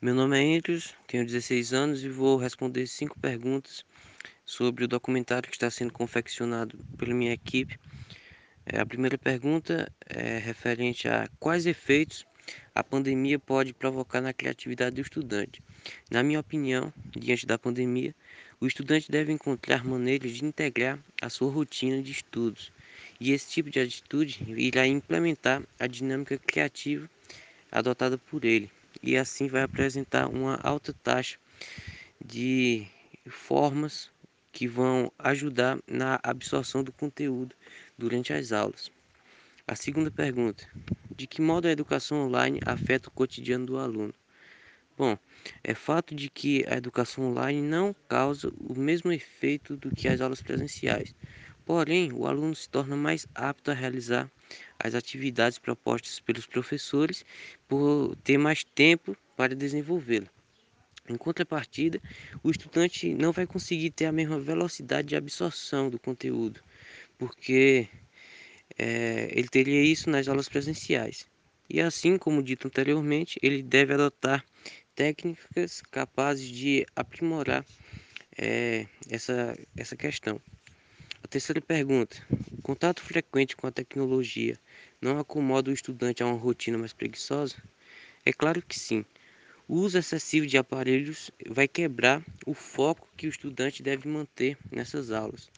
Meu 0.00 0.14
nome 0.14 0.38
é 0.38 0.56
Andrews, 0.56 0.94
tenho 1.08 1.26
16 1.26 1.72
anos 1.72 2.04
e 2.04 2.08
vou 2.08 2.36
responder 2.36 2.86
cinco 2.86 3.18
perguntas 3.18 3.84
sobre 4.46 4.84
o 4.84 4.88
documentário 4.88 5.50
que 5.50 5.56
está 5.56 5.68
sendo 5.68 5.92
confeccionado 5.92 6.78
pela 6.96 7.12
minha 7.12 7.32
equipe. 7.32 7.76
É, 8.64 8.78
a 8.78 8.86
primeira 8.86 9.18
pergunta 9.18 9.90
é 10.06 10.38
referente 10.38 11.08
a 11.08 11.28
quais 11.40 11.66
efeitos 11.66 12.24
a 12.72 12.84
pandemia 12.84 13.40
pode 13.40 13.74
provocar 13.74 14.20
na 14.20 14.32
criatividade 14.32 14.94
do 14.94 15.02
estudante. 15.02 15.60
Na 16.08 16.22
minha 16.22 16.38
opinião, 16.38 16.94
diante 17.10 17.44
da 17.44 17.58
pandemia, 17.58 18.14
o 18.60 18.68
estudante 18.68 19.10
deve 19.10 19.32
encontrar 19.32 19.84
maneiras 19.84 20.30
de 20.30 20.44
integrar 20.44 20.96
a 21.20 21.28
sua 21.28 21.50
rotina 21.50 22.00
de 22.00 22.12
estudos, 22.12 22.72
e 23.18 23.32
esse 23.32 23.50
tipo 23.50 23.68
de 23.68 23.80
atitude 23.80 24.44
irá 24.56 24.86
implementar 24.86 25.60
a 25.76 25.88
dinâmica 25.88 26.38
criativa 26.38 27.10
adotada 27.72 28.16
por 28.16 28.44
ele, 28.44 28.70
e 29.02 29.16
assim 29.16 29.48
vai 29.48 29.62
apresentar 29.62 30.28
uma 30.28 30.56
alta 30.62 30.92
taxa 31.02 31.38
de 32.24 32.86
formas 33.28 34.10
que 34.52 34.66
vão 34.66 35.12
ajudar 35.18 35.78
na 35.86 36.18
absorção 36.22 36.82
do 36.82 36.92
conteúdo 36.92 37.54
durante 37.96 38.32
as 38.32 38.52
aulas. 38.52 38.90
A 39.66 39.76
segunda 39.76 40.10
pergunta: 40.10 40.64
de 41.16 41.26
que 41.26 41.40
modo 41.40 41.68
a 41.68 41.70
educação 41.70 42.26
online 42.26 42.60
afeta 42.64 43.08
o 43.08 43.12
cotidiano 43.12 43.66
do 43.66 43.78
aluno? 43.78 44.14
Bom, 44.96 45.16
é 45.62 45.74
fato 45.74 46.12
de 46.14 46.28
que 46.28 46.64
a 46.66 46.76
educação 46.76 47.30
online 47.30 47.62
não 47.62 47.94
causa 48.08 48.52
o 48.58 48.74
mesmo 48.74 49.12
efeito 49.12 49.76
do 49.76 49.92
que 49.92 50.08
as 50.08 50.20
aulas 50.20 50.42
presenciais. 50.42 51.14
Porém, 51.68 52.10
o 52.14 52.26
aluno 52.26 52.54
se 52.54 52.66
torna 52.66 52.96
mais 52.96 53.26
apto 53.34 53.70
a 53.70 53.74
realizar 53.74 54.32
as 54.78 54.94
atividades 54.94 55.58
propostas 55.58 56.18
pelos 56.18 56.46
professores 56.46 57.26
por 57.68 58.16
ter 58.24 58.38
mais 58.38 58.64
tempo 58.64 59.14
para 59.36 59.54
desenvolvê-la. 59.54 60.28
Em 61.06 61.14
contrapartida, 61.18 62.00
o 62.42 62.50
estudante 62.50 63.12
não 63.12 63.32
vai 63.32 63.46
conseguir 63.46 63.90
ter 63.90 64.06
a 64.06 64.12
mesma 64.12 64.40
velocidade 64.40 65.08
de 65.08 65.16
absorção 65.16 65.90
do 65.90 65.98
conteúdo, 65.98 66.58
porque 67.18 67.86
é, 68.78 69.28
ele 69.30 69.48
teria 69.48 69.82
isso 69.82 70.08
nas 70.08 70.26
aulas 70.26 70.48
presenciais. 70.48 71.26
E 71.68 71.82
assim 71.82 72.16
como 72.16 72.42
dito 72.42 72.66
anteriormente, 72.66 73.38
ele 73.42 73.62
deve 73.62 73.92
adotar 73.92 74.42
técnicas 74.94 75.82
capazes 75.90 76.48
de 76.48 76.86
aprimorar 76.96 77.62
é, 78.38 78.86
essa, 79.10 79.54
essa 79.76 79.94
questão. 79.94 80.40
Terceira 81.30 81.60
pergunta: 81.60 82.16
contato 82.62 83.02
frequente 83.02 83.54
com 83.54 83.66
a 83.66 83.70
tecnologia 83.70 84.58
não 84.98 85.18
acomoda 85.18 85.70
o 85.70 85.74
estudante 85.74 86.22
a 86.22 86.26
uma 86.26 86.38
rotina 86.38 86.78
mais 86.78 86.94
preguiçosa? 86.94 87.54
É 88.24 88.32
claro 88.32 88.62
que 88.62 88.74
sim. 88.74 89.04
O 89.68 89.74
uso 89.74 89.98
excessivo 89.98 90.46
de 90.46 90.56
aparelhos 90.56 91.30
vai 91.46 91.68
quebrar 91.68 92.24
o 92.46 92.54
foco 92.54 93.06
que 93.14 93.26
o 93.26 93.28
estudante 93.28 93.82
deve 93.82 94.08
manter 94.08 94.56
nessas 94.70 95.10
aulas. 95.10 95.50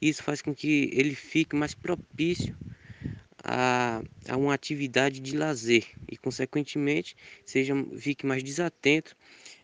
Isso 0.00 0.22
faz 0.22 0.40
com 0.40 0.54
que 0.54 0.90
ele 0.92 1.16
fique 1.16 1.56
mais 1.56 1.74
propício 1.74 2.56
a, 3.42 4.00
a 4.28 4.36
uma 4.36 4.54
atividade 4.54 5.18
de 5.18 5.36
lazer 5.36 5.84
e, 6.08 6.16
consequentemente, 6.16 7.16
seja, 7.44 7.74
fique 7.98 8.24
mais 8.24 8.44
desatento 8.44 9.16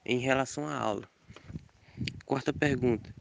em 0.04 0.18
relação 0.18 0.66
à 0.66 0.74
aula. 0.74 1.08
Quarta 2.26 2.52
pergunta: 2.52 3.14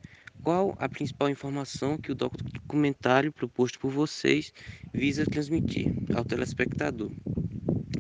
Qual 0.44 0.76
a 0.80 0.90
principal 0.90 1.30
informação 1.30 2.00
que 2.00 2.12
o 2.12 2.16
documentário 2.16 3.32
proposto 3.32 3.78
por 3.78 3.92
vocês 3.92 4.52
visa 4.92 5.24
transmitir 5.24 5.94
ao 6.16 6.26
telespectador? 6.26 7.12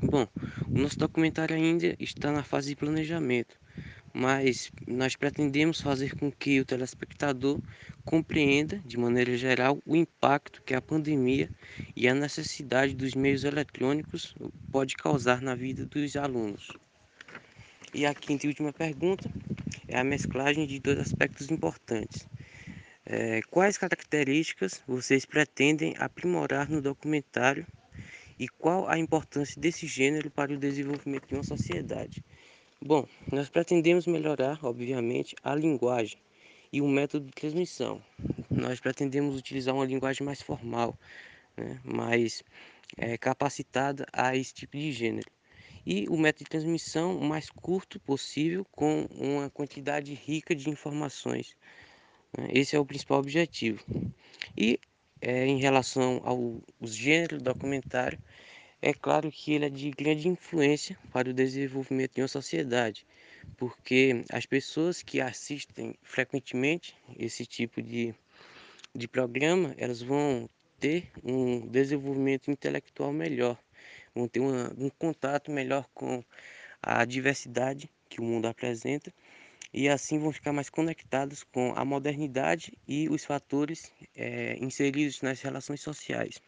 Bom, 0.01 0.27
o 0.67 0.79
nosso 0.79 0.97
documentário 0.97 1.55
ainda 1.55 1.95
está 1.99 2.31
na 2.31 2.41
fase 2.41 2.69
de 2.69 2.75
planejamento, 2.75 3.59
mas 4.11 4.71
nós 4.87 5.15
pretendemos 5.15 5.81
fazer 5.81 6.15
com 6.15 6.31
que 6.31 6.59
o 6.59 6.65
telespectador 6.65 7.59
compreenda, 8.03 8.81
de 8.87 8.97
maneira 8.97 9.37
geral, 9.37 9.79
o 9.85 9.95
impacto 9.95 10.63
que 10.63 10.73
a 10.73 10.81
pandemia 10.81 11.47
e 11.95 12.07
a 12.07 12.15
necessidade 12.15 12.95
dos 12.95 13.13
meios 13.13 13.43
eletrônicos 13.43 14.35
pode 14.71 14.95
causar 14.95 15.43
na 15.43 15.53
vida 15.53 15.85
dos 15.85 16.15
alunos. 16.15 16.71
E 17.93 18.03
a 18.03 18.15
quinta 18.15 18.47
e 18.47 18.49
última 18.49 18.73
pergunta 18.73 19.29
é 19.87 19.99
a 19.99 20.03
mesclagem 20.03 20.65
de 20.65 20.79
dois 20.79 20.97
aspectos 20.97 21.51
importantes. 21.51 22.30
É, 23.03 23.41
quais 23.49 23.79
características 23.79 24.81
vocês 24.87 25.25
pretendem 25.25 25.95
aprimorar 25.97 26.69
no 26.69 26.81
documentário 26.81 27.65
e 28.37 28.47
qual 28.47 28.87
a 28.87 28.97
importância 28.97 29.59
desse 29.59 29.87
gênero 29.87 30.29
para 30.29 30.53
o 30.53 30.57
desenvolvimento 30.57 31.27
de 31.27 31.33
uma 31.33 31.43
sociedade? 31.43 32.23
Bom, 32.79 33.07
nós 33.31 33.49
pretendemos 33.49 34.05
melhorar, 34.05 34.63
obviamente, 34.63 35.35
a 35.43 35.55
linguagem 35.55 36.19
e 36.71 36.79
o 36.79 36.87
método 36.87 37.25
de 37.25 37.31
transmissão. 37.33 38.03
Nós 38.49 38.79
pretendemos 38.79 39.35
utilizar 39.35 39.73
uma 39.73 39.85
linguagem 39.85 40.25
mais 40.25 40.41
formal, 40.41 40.97
né, 41.57 41.79
mais 41.83 42.43
é, 42.97 43.17
capacitada 43.17 44.05
a 44.13 44.35
esse 44.35 44.53
tipo 44.53 44.77
de 44.77 44.91
gênero. 44.91 45.29
E 45.85 46.07
o 46.07 46.17
método 46.17 46.43
de 46.43 46.49
transmissão 46.51 47.17
o 47.17 47.23
mais 47.23 47.49
curto 47.49 47.99
possível, 47.99 48.63
com 48.71 49.07
uma 49.11 49.49
quantidade 49.49 50.13
rica 50.13 50.53
de 50.53 50.69
informações. 50.69 51.55
Né. 52.37 52.47
Esse 52.53 52.75
é 52.75 52.79
o 52.79 52.85
principal 52.85 53.19
objetivo. 53.19 53.83
E 54.57 54.79
é, 55.21 55.45
em 55.45 55.59
relação 55.59 56.21
ao, 56.23 56.61
ao 56.81 56.87
gênero 56.87 57.39
documentário, 57.39 58.19
é 58.81 58.93
claro 58.93 59.31
que 59.31 59.53
ele 59.53 59.65
é 59.65 59.69
de 59.69 59.91
grande 59.91 60.27
influência 60.27 60.97
para 61.11 61.29
o 61.29 61.33
desenvolvimento 61.33 62.15
de 62.15 62.21
uma 62.21 62.27
sociedade, 62.27 63.05
porque 63.55 64.25
as 64.31 64.45
pessoas 64.47 65.03
que 65.03 65.21
assistem 65.21 65.93
frequentemente 66.01 66.95
esse 67.19 67.45
tipo 67.45 67.79
de, 67.79 68.13
de 68.95 69.07
programa, 69.07 69.75
elas 69.77 70.01
vão 70.01 70.49
ter 70.79 71.11
um 71.23 71.67
desenvolvimento 71.67 72.49
intelectual 72.49 73.13
melhor, 73.13 73.55
vão 74.15 74.27
ter 74.27 74.39
uma, 74.39 74.73
um 74.75 74.89
contato 74.89 75.51
melhor 75.51 75.87
com 75.93 76.23
a 76.81 77.05
diversidade 77.05 77.87
que 78.09 78.19
o 78.19 78.23
mundo 78.23 78.47
apresenta 78.47 79.13
e 79.73 79.87
assim 79.87 80.19
vão 80.19 80.31
ficar 80.31 80.51
mais 80.51 80.69
conectados 80.69 81.43
com 81.43 81.73
a 81.75 81.85
modernidade 81.85 82.77
e 82.87 83.09
os 83.09 83.23
fatores 83.23 83.91
é, 84.15 84.57
inseridos 84.63 85.21
nas 85.21 85.41
relações 85.41 85.81
sociais. 85.81 86.41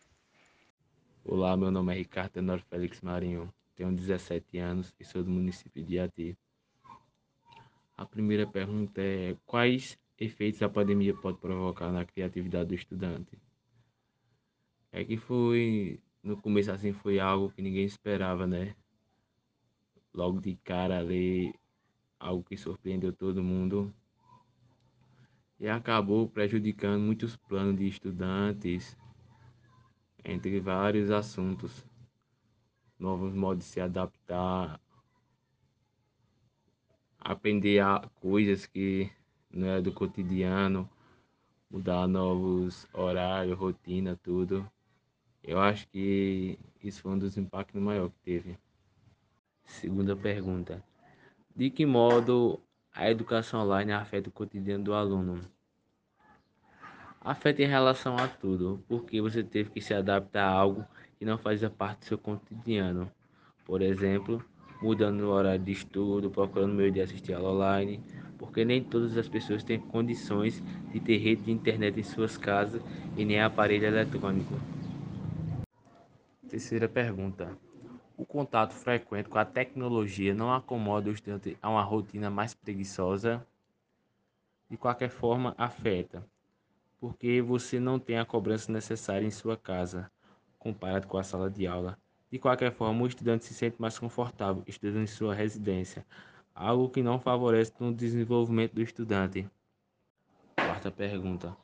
Olá, 1.23 1.56
meu 1.56 1.72
nome 1.72 1.94
é 1.94 1.97
Ricardo 1.97 2.31
Tenor 2.31 2.59
Félix 2.69 3.01
Marinho, 3.01 3.53
tenho 3.75 3.95
17 3.95 4.57
anos 4.57 4.94
e 5.00 5.06
sou 5.06 5.23
do 5.23 5.29
município 5.29 5.84
de 5.84 5.97
Ati. 6.00 6.38
A 7.95 8.06
primeira 8.06 8.45
pergunta 8.45 9.01
é: 9.01 9.38
quais 9.45 9.97
efeitos 10.17 10.61
a 10.61 10.69
pandemia 10.69 11.16
pode 11.16 11.38
provocar 11.40 11.91
na 11.91 12.03
criatividade 12.03 12.69
do 12.69 12.75
estudante? 12.75 13.41
É 14.91 15.03
que 15.05 15.16
foi, 15.16 16.00
no 16.22 16.35
começo 16.35 16.72
assim, 16.72 16.91
foi 16.91 17.19
algo 17.19 17.51
que 17.51 17.61
ninguém 17.61 17.85
esperava, 17.85 18.45
né? 18.45 18.75
Logo 20.13 20.41
de 20.41 20.55
cara 20.57 21.00
ali, 21.00 21.55
algo 22.23 22.44
que 22.44 22.56
surpreendeu 22.56 23.11
todo 23.11 23.44
mundo 23.44 23.94
e 25.59 25.67
acabou 25.67 26.28
prejudicando 26.28 27.01
muitos 27.01 27.35
planos 27.35 27.78
de 27.78 27.88
estudantes, 27.88 28.97
entre 30.23 30.59
vários 30.59 31.11
assuntos, 31.11 31.85
novos 32.97 33.34
modos 33.34 33.66
de 33.66 33.72
se 33.72 33.81
adaptar, 33.81 34.79
aprender 37.19 37.79
a 37.79 38.09
coisas 38.22 38.66
que 38.66 39.11
não 39.51 39.67
é 39.67 39.81
do 39.81 39.91
cotidiano, 39.91 40.90
mudar 41.69 42.07
novos 42.07 42.88
horários, 42.94 43.57
rotina, 43.57 44.17
tudo. 44.23 44.69
Eu 45.44 45.59
acho 45.59 45.88
que 45.90 46.57
isso 46.81 47.01
foi 47.01 47.11
um 47.11 47.19
dos 47.19 47.38
impactos 47.38 47.81
maiores 47.81 48.13
que 48.13 48.19
teve. 48.22 48.57
Segunda 49.66 50.16
pergunta: 50.16 50.84
de 51.56 51.69
que 51.69 51.86
modo 51.86 52.59
a 52.94 53.09
educação 53.09 53.61
online 53.61 53.91
afeta 53.91 54.29
o 54.29 54.32
cotidiano 54.32 54.84
do 54.84 54.94
aluno? 54.94 55.40
Afeta 57.22 57.61
em 57.61 57.67
relação 57.67 58.17
a 58.17 58.28
tudo, 58.28 58.84
porque 58.88 59.22
você 59.22 59.44
teve 59.44 59.70
que 59.70 59.82
se 59.82 59.94
adaptar 59.94 60.46
a 60.46 60.52
algo 60.52 60.85
que 61.17 61.23
não 61.23 61.38
fazia 61.38 61.70
parte 61.70 62.00
do 62.00 62.05
seu 62.05 62.17
cotidiano. 62.17 63.09
Por 63.66 63.82
exemplo, 63.82 64.44
mudando 64.82 65.22
o 65.22 65.29
horário 65.29 65.64
de 65.64 65.72
estudo, 65.72 66.29
procurando 66.29 66.73
meio 66.73 66.91
de 66.91 67.00
assistir 67.00 67.34
aula 67.34 67.52
online, 67.52 68.03
porque 68.38 68.66
nem 68.66 68.84
todas 68.84 69.16
as 69.16 69.29
pessoas 69.29 69.64
têm 69.64 69.79
condições 69.79 70.61
de 70.91 71.00
ter 71.00 71.17
rede 71.17 71.44
de 71.44 71.52
internet 71.52 71.97
em 71.97 72.03
suas 72.03 72.35
casas 72.35 72.82
e 73.16 73.23
nem 73.23 73.40
aparelho 73.40 73.85
eletrônico. 73.85 74.55
Terceira 76.50 76.90
pergunta: 76.90 77.58
o 78.18 78.26
contato 78.26 78.74
frequente 78.74 79.30
com 79.30 79.38
a 79.38 79.46
tecnologia 79.46 80.34
não 80.34 80.54
acomoda 80.54 81.10
o 81.10 81.14
estudante 81.14 81.58
a 81.62 81.70
uma 81.70 81.84
rotina 81.84 82.30
mais 82.30 82.54
preguiçosa? 82.54 83.46
De 84.70 84.78
qualquer 84.78 85.10
forma, 85.10 85.54
afeta, 85.58 86.26
porque 87.00 87.42
você 87.42 87.80
não 87.80 88.00
tem 88.00 88.18
a 88.18 88.26
cobrança 88.26 88.72
necessária 88.72 89.26
em 89.26 89.32
sua 89.32 89.58
casa, 89.58 90.12
comparado 90.58 91.08
com 91.08 91.18
a 91.18 91.24
sala 91.24 91.50
de 91.50 91.68
aula. 91.68 91.98
De 92.32 92.40
qualquer 92.40 92.72
forma, 92.72 93.04
o 93.04 93.08
estudante 93.08 93.46
se 93.46 93.54
sente 93.54 93.80
mais 93.80 94.00
confortável 94.00 94.64
estudando 94.66 95.04
em 95.04 95.08
sua 95.08 95.36
residência, 95.36 96.06
algo 96.56 96.90
que 96.90 97.04
não 97.04 97.20
favorece 97.20 97.74
no 97.80 97.94
desenvolvimento 97.94 98.74
do 98.74 98.82
estudante. 98.82 99.48
Quarta 100.56 100.90
pergunta: 100.90 101.56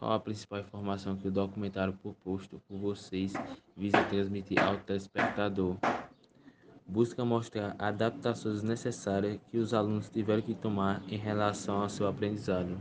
Qual 0.00 0.12
a 0.12 0.18
principal 0.18 0.60
informação 0.60 1.14
que 1.14 1.28
o 1.28 1.30
documentário 1.30 1.92
proposto 1.92 2.58
por 2.66 2.78
vocês 2.78 3.34
visa 3.76 4.02
transmitir 4.04 4.58
ao 4.58 4.78
telespectador? 4.78 5.76
Busca 6.86 7.22
mostrar 7.22 7.76
adaptações 7.78 8.62
necessárias 8.62 9.38
que 9.50 9.58
os 9.58 9.74
alunos 9.74 10.08
tiveram 10.08 10.40
que 10.40 10.54
tomar 10.54 11.02
em 11.06 11.18
relação 11.18 11.82
ao 11.82 11.90
seu 11.90 12.08
aprendizado. 12.08 12.80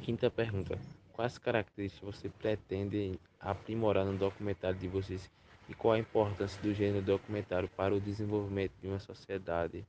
Quinta 0.00 0.30
pergunta: 0.30 0.78
Quais 1.12 1.36
características 1.36 2.14
você 2.16 2.30
pretende 2.30 3.20
aprimorar 3.38 4.06
no 4.06 4.16
documentário 4.16 4.78
de 4.78 4.88
vocês 4.88 5.30
e 5.68 5.74
qual 5.74 5.92
a 5.92 5.98
importância 5.98 6.60
do 6.62 6.72
gênero 6.72 7.04
documentário 7.04 7.68
para 7.76 7.94
o 7.94 8.00
desenvolvimento 8.00 8.72
de 8.80 8.88
uma 8.88 8.98
sociedade? 8.98 9.86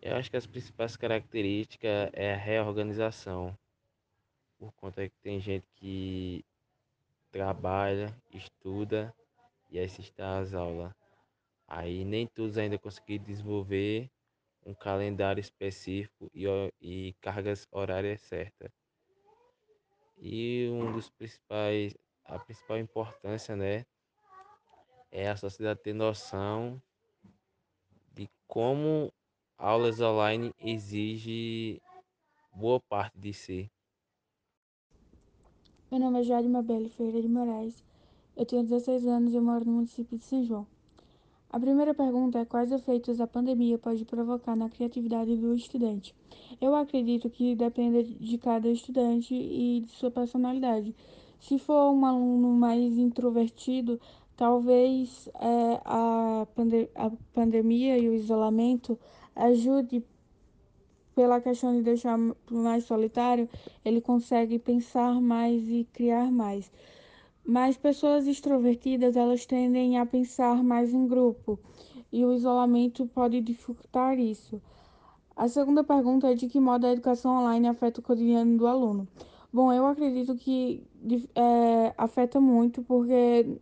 Eu 0.00 0.14
acho 0.14 0.30
que 0.30 0.36
as 0.36 0.46
principais 0.46 0.96
características 0.96 2.10
é 2.12 2.32
a 2.32 2.36
reorganização, 2.36 3.58
por 4.60 4.70
conta 4.72 5.08
que 5.08 5.16
tem 5.22 5.40
gente 5.40 5.66
que 5.74 6.44
trabalha, 7.32 8.14
estuda 8.30 9.12
e 9.70 9.80
assiste 9.80 10.20
às 10.20 10.52
aulas. 10.52 10.92
Aí 11.66 12.04
nem 12.04 12.26
todos 12.26 12.58
ainda 12.58 12.78
conseguiram 12.78 13.24
desenvolver 13.24 14.10
um 14.66 14.74
calendário 14.74 15.40
específico 15.40 16.30
e, 16.34 16.44
e 16.78 17.14
cargas 17.22 17.66
horárias 17.72 18.20
certas. 18.20 18.70
E 20.18 20.68
um 20.70 20.92
dos 20.92 21.08
principais, 21.08 21.96
a 22.26 22.38
principal 22.38 22.76
importância, 22.76 23.56
né, 23.56 23.86
é 25.10 25.30
a 25.30 25.36
sociedade 25.38 25.80
ter 25.80 25.94
noção 25.94 26.82
de 28.12 28.28
como 28.46 29.10
aulas 29.56 30.02
online 30.02 30.54
exige 30.58 31.80
boa 32.52 32.78
parte 32.78 33.18
de 33.18 33.32
si. 33.32 33.70
Meu 35.90 35.98
nome 35.98 36.20
é 36.20 36.22
Joade 36.22 36.48
Mabelle 36.48 36.88
Ferreira 36.88 37.20
de 37.20 37.28
Moraes. 37.28 37.82
Eu 38.36 38.46
tenho 38.46 38.62
16 38.62 39.08
anos 39.08 39.32
e 39.32 39.36
eu 39.36 39.42
moro 39.42 39.64
no 39.64 39.72
município 39.72 40.16
de 40.16 40.22
São 40.22 40.44
João. 40.44 40.64
A 41.50 41.58
primeira 41.58 41.92
pergunta 41.92 42.38
é 42.38 42.44
quais 42.44 42.70
efeitos 42.70 43.20
a 43.20 43.26
pandemia 43.26 43.76
pode 43.76 44.04
provocar 44.04 44.54
na 44.54 44.68
criatividade 44.68 45.34
do 45.34 45.52
estudante. 45.52 46.14
Eu 46.60 46.76
acredito 46.76 47.28
que 47.28 47.56
depende 47.56 48.04
de 48.04 48.38
cada 48.38 48.68
estudante 48.68 49.34
e 49.34 49.80
de 49.80 49.90
sua 49.90 50.12
personalidade. 50.12 50.94
Se 51.40 51.58
for 51.58 51.90
um 51.90 52.06
aluno 52.06 52.50
mais 52.50 52.96
introvertido, 52.96 54.00
talvez 54.36 55.28
é, 55.34 55.80
a, 55.84 56.46
pande 56.54 56.88
a 56.94 57.10
pandemia 57.34 57.98
e 57.98 58.08
o 58.08 58.14
isolamento 58.14 58.96
ajude 59.34 60.04
pela 61.20 61.38
questão 61.38 61.76
de 61.76 61.82
deixar 61.82 62.18
mais 62.50 62.84
solitário, 62.84 63.46
ele 63.84 64.00
consegue 64.00 64.58
pensar 64.58 65.20
mais 65.20 65.68
e 65.68 65.86
criar 65.92 66.32
mais. 66.32 66.72
Mas 67.44 67.76
pessoas 67.76 68.26
extrovertidas, 68.26 69.16
elas 69.16 69.44
tendem 69.44 69.98
a 69.98 70.06
pensar 70.06 70.64
mais 70.64 70.94
em 70.94 71.06
grupo, 71.06 71.58
e 72.10 72.24
o 72.24 72.32
isolamento 72.32 73.04
pode 73.08 73.38
dificultar 73.42 74.18
isso. 74.18 74.62
A 75.36 75.46
segunda 75.46 75.84
pergunta 75.84 76.30
é 76.30 76.34
de 76.34 76.48
que 76.48 76.58
modo 76.58 76.86
a 76.86 76.92
educação 76.92 77.42
online 77.42 77.68
afeta 77.68 78.00
o 78.00 78.02
cotidiano 78.02 78.56
do 78.56 78.66
aluno. 78.66 79.06
Bom, 79.52 79.70
eu 79.70 79.84
acredito 79.86 80.34
que 80.36 80.82
é, 81.34 81.92
afeta 81.98 82.40
muito, 82.40 82.82
porque 82.82 83.58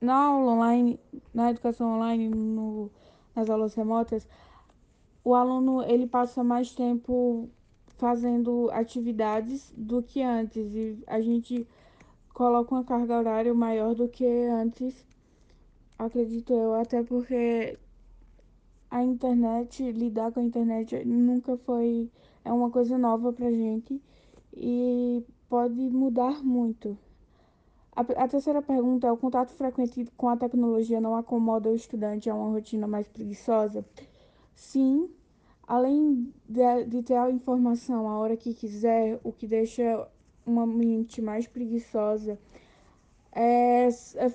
na 0.00 0.14
aula 0.14 0.52
online, 0.52 1.00
na 1.34 1.50
educação 1.50 1.96
online, 1.96 2.28
no, 2.28 2.92
nas 3.34 3.50
aulas 3.50 3.74
remotas, 3.74 4.24
o 5.26 5.34
aluno 5.34 5.82
ele 5.82 6.06
passa 6.06 6.44
mais 6.44 6.72
tempo 6.72 7.50
fazendo 7.98 8.70
atividades 8.70 9.74
do 9.76 10.00
que 10.00 10.22
antes 10.22 10.72
e 10.72 11.02
a 11.04 11.20
gente 11.20 11.66
coloca 12.32 12.72
uma 12.72 12.84
carga 12.84 13.18
horária 13.18 13.52
maior 13.52 13.92
do 13.92 14.06
que 14.06 14.24
antes, 14.24 15.04
acredito 15.98 16.52
eu, 16.52 16.74
até 16.74 17.02
porque 17.02 17.76
a 18.88 19.02
internet, 19.02 19.90
lidar 19.90 20.30
com 20.30 20.38
a 20.38 20.44
internet 20.44 21.04
nunca 21.04 21.56
foi 21.56 22.08
é 22.44 22.52
uma 22.52 22.70
coisa 22.70 22.96
nova 22.96 23.32
pra 23.32 23.50
gente 23.50 24.00
e 24.54 25.24
pode 25.48 25.90
mudar 25.90 26.40
muito. 26.44 26.96
A, 27.96 28.02
a 28.02 28.28
terceira 28.28 28.62
pergunta 28.62 29.08
é: 29.08 29.10
o 29.10 29.16
contato 29.16 29.50
frequente 29.54 30.06
com 30.16 30.28
a 30.28 30.36
tecnologia 30.36 31.00
não 31.00 31.16
acomoda 31.16 31.68
o 31.68 31.74
estudante 31.74 32.30
a 32.30 32.34
uma 32.36 32.52
rotina 32.52 32.86
mais 32.86 33.08
preguiçosa? 33.08 33.84
Sim, 34.56 35.10
além 35.66 36.32
de, 36.48 36.84
de 36.86 37.02
ter 37.02 37.14
a 37.14 37.30
informação 37.30 38.08
a 38.08 38.18
hora 38.18 38.36
que 38.36 38.54
quiser, 38.54 39.20
o 39.22 39.30
que 39.30 39.46
deixa 39.46 40.08
uma 40.46 40.66
mente 40.66 41.20
mais 41.20 41.46
preguiçosa 41.46 42.38
é, 43.32 43.86
é 43.86 44.32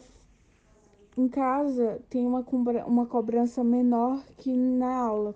em 1.18 1.28
casa 1.28 2.00
tem 2.10 2.26
uma, 2.26 2.46
uma 2.86 3.06
cobrança 3.08 3.64
menor 3.64 4.24
que 4.38 4.56
na 4.56 4.96
aula, 4.96 5.36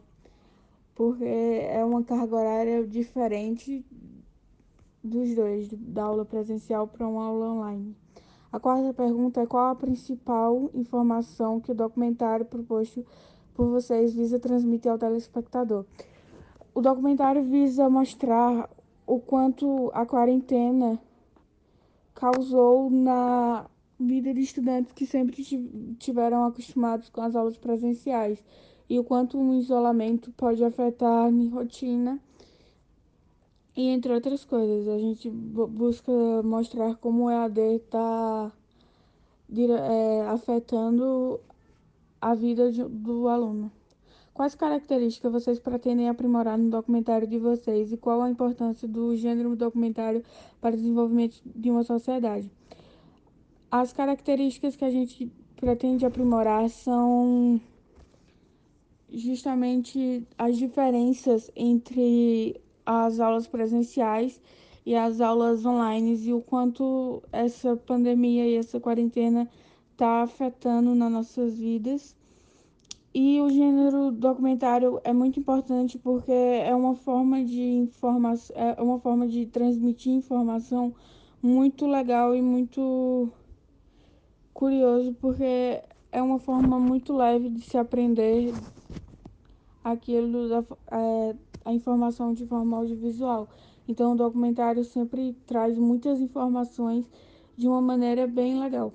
porque 0.93 1.25
é 1.25 1.83
uma 1.83 2.03
carga 2.03 2.35
horária 2.35 2.87
diferente 2.87 3.83
dos 5.03 5.35
dois, 5.35 5.67
da 5.69 6.03
aula 6.03 6.25
presencial 6.25 6.87
para 6.87 7.07
uma 7.07 7.25
aula 7.25 7.51
online. 7.53 7.95
A 8.51 8.59
quarta 8.59 8.93
pergunta 8.93 9.41
é 9.41 9.45
qual 9.45 9.71
a 9.71 9.75
principal 9.75 10.69
informação 10.73 11.59
que 11.59 11.71
o 11.71 11.75
documentário 11.75 12.45
proposto 12.45 13.05
por 13.55 13.67
vocês 13.69 14.13
visa 14.13 14.37
transmitir 14.37 14.91
ao 14.91 14.99
telespectador. 14.99 15.85
O 16.73 16.81
documentário 16.81 17.43
visa 17.43 17.89
mostrar 17.89 18.69
o 19.07 19.19
quanto 19.19 19.89
a 19.93 20.05
quarentena 20.05 20.99
causou 22.13 22.89
na 22.89 23.65
vida 23.99 24.33
de 24.33 24.41
estudantes 24.41 24.91
que 24.91 25.05
sempre 25.05 25.41
tiveram 25.97 26.45
acostumados 26.45 27.09
com 27.09 27.21
as 27.21 27.35
aulas 27.35 27.57
presenciais 27.57 28.43
e 28.89 28.99
o 28.99 29.03
quanto 29.03 29.37
um 29.37 29.57
isolamento 29.57 30.31
pode 30.33 30.63
afetar 30.63 31.27
a 31.27 31.49
rotina 31.49 32.19
e 33.75 33.87
entre 33.87 34.13
outras 34.13 34.43
coisas. 34.43 34.87
A 34.87 34.97
gente 34.97 35.29
busca 35.29 36.11
mostrar 36.43 36.95
como 36.95 37.25
o 37.25 37.31
EAD 37.31 37.59
está 37.75 38.51
é, 39.49 40.21
afetando 40.27 41.39
a 42.25 42.33
vida 42.33 42.71
de, 42.71 42.83
do 42.83 43.27
aluno. 43.27 43.71
Quais 44.33 44.55
características 44.55 45.31
vocês 45.31 45.59
pretendem 45.59 46.09
aprimorar 46.09 46.57
no 46.57 46.71
documentário 46.71 47.27
de 47.27 47.37
vocês 47.37 47.93
e 47.93 47.97
qual 47.97 48.19
a 48.23 48.29
importância 48.29 48.87
do 48.87 49.15
gênero 49.15 49.55
documentário 49.55 50.23
para 50.59 50.73
o 50.73 50.77
desenvolvimento 50.77 51.39
de 51.45 51.69
uma 51.69 51.83
sociedade? 51.83 52.51
As 53.69 53.93
características 53.93 54.75
que 54.75 54.83
a 54.83 54.89
gente 54.89 55.31
pretende 55.55 56.03
aprimorar 56.03 56.67
são 56.67 57.61
justamente 59.07 60.27
as 60.35 60.57
diferenças 60.57 61.51
entre 61.55 62.59
as 62.83 63.19
aulas 63.19 63.45
presenciais 63.45 64.41
e 64.83 64.95
as 64.95 65.21
aulas 65.21 65.63
online 65.63 66.15
e 66.25 66.33
o 66.33 66.41
quanto 66.41 67.21
essa 67.31 67.75
pandemia 67.75 68.47
e 68.47 68.55
essa 68.55 68.79
quarentena 68.79 69.47
está 69.95 70.21
afetando 70.23 70.93
nas 70.93 71.11
nossas 71.11 71.57
vidas. 71.57 72.15
E 73.13 73.39
o 73.39 73.49
gênero 73.49 74.11
documentário 74.11 74.99
é 75.05 75.13
muito 75.13 75.39
importante 75.39 75.97
porque 75.97 76.33
é 76.33 76.75
uma 76.75 76.95
forma 76.95 77.43
de 77.45 77.61
informação, 77.61 78.53
é 78.57 78.81
uma 78.81 78.99
forma 78.99 79.25
de 79.25 79.45
transmitir 79.45 80.11
informação 80.11 80.93
muito 81.41 81.87
legal 81.87 82.35
e 82.35 82.41
muito 82.41 83.29
curioso 84.53 85.13
porque 85.13 85.81
é 86.11 86.21
uma 86.21 86.39
forma 86.39 86.77
muito 86.77 87.15
leve 87.15 87.49
de 87.49 87.61
se 87.61 87.77
aprender 87.77 88.53
aquilo 89.81 90.49
da, 90.49 90.63
é, 90.91 91.35
a 91.63 91.73
informação 91.73 92.33
de 92.33 92.45
forma 92.45 92.75
audiovisual. 92.75 93.47
Então 93.87 94.11
o 94.11 94.15
documentário 94.15 94.83
sempre 94.83 95.33
traz 95.47 95.77
muitas 95.77 96.19
informações 96.19 97.05
de 97.55 97.65
uma 97.65 97.81
maneira 97.81 98.27
bem 98.27 98.59
legal. 98.59 98.91